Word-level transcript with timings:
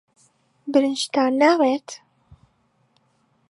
برنجتان 0.71 1.31
ناوێت؟ 1.41 1.87